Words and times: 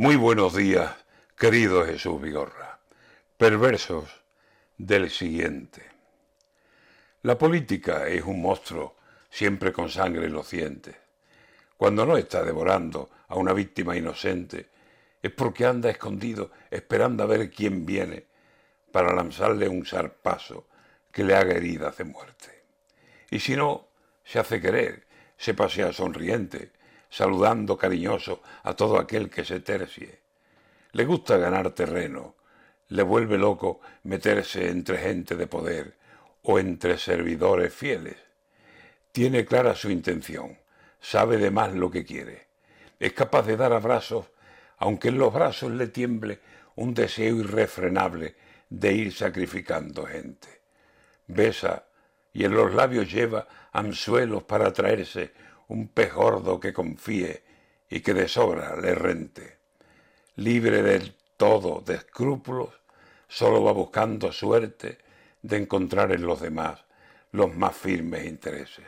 Muy 0.00 0.14
buenos 0.14 0.54
días, 0.54 0.94
querido 1.36 1.84
Jesús 1.84 2.22
Vigorra. 2.22 2.78
Perversos 3.36 4.08
del 4.76 5.10
siguiente. 5.10 5.82
La 7.22 7.36
política 7.36 8.06
es 8.06 8.22
un 8.22 8.40
monstruo 8.40 8.94
siempre 9.28 9.72
con 9.72 9.90
sangre 9.90 10.26
en 10.26 10.34
los 10.34 10.52
dientes. 10.52 10.94
Cuando 11.76 12.06
no 12.06 12.16
está 12.16 12.44
devorando 12.44 13.10
a 13.26 13.34
una 13.34 13.52
víctima 13.52 13.96
inocente, 13.96 14.68
es 15.20 15.32
porque 15.32 15.66
anda 15.66 15.90
escondido 15.90 16.52
esperando 16.70 17.24
a 17.24 17.26
ver 17.26 17.50
quién 17.50 17.84
viene 17.84 18.24
para 18.92 19.12
lanzarle 19.12 19.68
un 19.68 19.84
zarpazo 19.84 20.68
que 21.10 21.24
le 21.24 21.34
haga 21.34 21.54
heridas 21.54 21.96
de 21.96 22.04
muerte. 22.04 22.62
Y 23.32 23.40
si 23.40 23.56
no, 23.56 23.88
se 24.22 24.38
hace 24.38 24.60
querer, 24.60 25.08
se 25.36 25.54
pasea 25.54 25.92
sonriente, 25.92 26.70
saludando 27.08 27.76
cariñoso 27.76 28.42
a 28.62 28.74
todo 28.74 28.98
aquel 28.98 29.30
que 29.30 29.44
se 29.44 29.60
tercie. 29.60 30.20
Le 30.92 31.04
gusta 31.04 31.36
ganar 31.36 31.70
terreno, 31.70 32.36
le 32.88 33.02
vuelve 33.02 33.38
loco 33.38 33.80
meterse 34.04 34.68
entre 34.68 34.98
gente 34.98 35.36
de 35.36 35.46
poder 35.46 35.96
o 36.42 36.58
entre 36.58 36.98
servidores 36.98 37.74
fieles. 37.74 38.16
Tiene 39.12 39.44
clara 39.44 39.74
su 39.74 39.90
intención, 39.90 40.58
sabe 41.00 41.38
de 41.38 41.50
más 41.50 41.72
lo 41.74 41.90
que 41.90 42.04
quiere. 42.04 42.46
Es 42.98 43.12
capaz 43.12 43.42
de 43.42 43.56
dar 43.56 43.72
abrazos, 43.72 44.26
aunque 44.78 45.08
en 45.08 45.18
los 45.18 45.32
brazos 45.32 45.72
le 45.72 45.88
tiemble 45.88 46.40
un 46.76 46.94
deseo 46.94 47.36
irrefrenable 47.36 48.36
de 48.70 48.92
ir 48.92 49.12
sacrificando 49.12 50.06
gente. 50.06 50.48
Besa 51.26 51.86
y 52.32 52.44
en 52.44 52.52
los 52.52 52.74
labios 52.74 53.12
lleva 53.12 53.48
anzuelos 53.72 54.44
para 54.44 54.72
traerse 54.72 55.32
un 55.68 55.88
pez 55.88 56.12
gordo 56.12 56.58
que 56.58 56.72
confíe 56.72 57.42
y 57.88 58.00
que 58.00 58.14
de 58.14 58.28
sobra 58.28 58.76
le 58.76 58.94
rente. 58.94 59.58
Libre 60.36 60.82
del 60.82 61.14
todo 61.36 61.80
de 61.80 61.96
escrúpulos, 61.96 62.70
solo 63.28 63.62
va 63.62 63.72
buscando 63.72 64.32
suerte 64.32 64.98
de 65.42 65.56
encontrar 65.58 66.12
en 66.12 66.22
los 66.22 66.40
demás 66.40 66.84
los 67.32 67.54
más 67.54 67.76
firmes 67.76 68.26
intereses, 68.26 68.86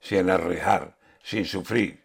sin 0.00 0.30
arrejar, 0.30 0.96
sin 1.22 1.44
sufrir, 1.44 2.02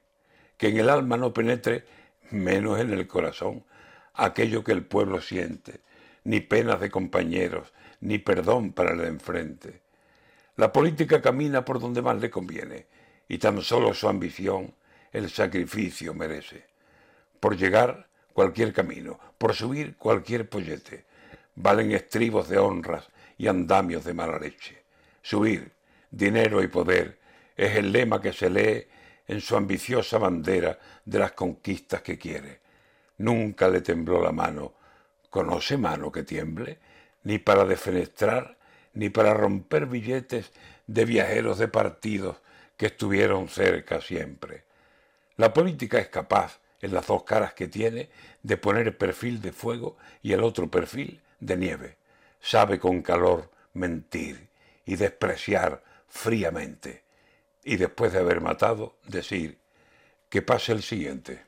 que 0.58 0.68
en 0.68 0.78
el 0.78 0.90
alma 0.90 1.18
no 1.18 1.34
penetre, 1.34 1.86
menos 2.30 2.80
en 2.80 2.92
el 2.92 3.08
corazón, 3.08 3.64
aquello 4.14 4.64
que 4.64 4.74
el 4.74 4.86
pueblo 4.86 5.22
siente, 5.22 5.82
ni 6.24 6.42
penas 6.42 6.80
de 6.80 6.92
compañeros, 6.92 7.74
ni 8.02 8.18
perdón 8.20 8.74
para 8.74 8.92
el 8.92 9.02
enfrente. 9.02 9.82
La 10.58 10.74
política 10.74 11.22
camina 11.22 11.64
por 11.64 11.80
donde 11.80 12.02
más 12.02 12.20
le 12.20 12.30
conviene, 12.30 12.88
y 13.32 13.38
tan 13.38 13.62
solo 13.62 13.94
su 13.94 14.10
ambición 14.10 14.74
el 15.14 15.30
sacrificio 15.30 16.14
merece. 16.14 16.66
Por 17.40 17.56
llegar 17.56 18.10
cualquier 18.34 18.74
camino, 18.74 19.18
por 19.38 19.56
subir 19.56 19.96
cualquier 19.96 20.50
pollete, 20.50 21.06
valen 21.56 21.94
estribos 21.94 22.50
de 22.50 22.58
honras 22.58 23.08
y 23.38 23.48
andamios 23.48 24.04
de 24.04 24.14
mala 24.14 24.38
leche. 24.38 24.84
Subir, 25.22 25.72
dinero 26.10 26.62
y 26.62 26.68
poder 26.68 27.20
es 27.56 27.78
el 27.78 27.94
lema 27.94 28.22
que 28.22 28.34
se 28.34 28.50
lee 28.50 28.86
en 29.26 29.40
su 29.40 29.56
ambiciosa 29.56 30.18
bandera 30.18 30.78
de 31.06 31.20
las 31.20 31.32
conquistas 31.32 32.02
que 32.02 32.18
quiere. 32.18 32.60
Nunca 33.20 33.70
le 33.70 33.80
tembló 33.80 34.22
la 34.22 34.34
mano. 34.34 34.74
¿Conoce 35.30 35.78
mano 35.78 36.12
que 36.12 36.24
tiemble? 36.24 36.80
Ni 37.24 37.40
para 37.40 37.64
defenestrar, 37.64 38.58
ni 38.92 39.10
para 39.10 39.34
romper 39.34 39.86
billetes 39.86 40.52
de 40.86 41.06
viajeros 41.06 41.60
de 41.60 41.70
partidos 41.70 42.42
que 42.82 42.88
estuvieron 42.88 43.48
cerca 43.48 44.02
siempre. 44.02 44.64
La 45.38 45.54
política 45.54 46.00
es 46.00 46.08
capaz, 46.08 46.62
en 46.82 46.96
las 46.96 47.06
dos 47.06 47.22
caras 47.22 47.54
que 47.54 47.68
tiene, 47.68 48.10
de 48.42 48.58
poner 48.58 48.98
perfil 48.98 49.40
de 49.40 49.52
fuego 49.52 49.98
y 50.24 50.34
el 50.34 50.42
otro 50.42 50.68
perfil 50.68 51.22
de 51.40 51.58
nieve. 51.58 51.98
Sabe 52.40 52.80
con 52.80 53.04
calor 53.04 53.52
mentir 53.74 54.48
y 54.84 54.96
despreciar 54.96 55.84
fríamente. 56.08 57.04
Y 57.64 57.76
después 57.76 58.14
de 58.14 58.20
haber 58.22 58.42
matado, 58.42 58.98
decir 59.08 59.60
que 60.28 60.42
pase 60.42 60.72
el 60.72 60.82
siguiente. 60.82 61.44